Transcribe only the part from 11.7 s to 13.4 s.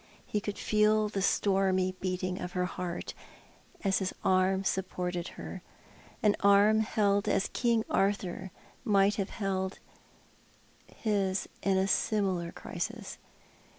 a similar crisis.